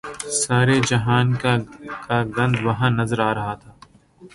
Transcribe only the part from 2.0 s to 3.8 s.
کا گند وہاں نظر آ رہا تھا۔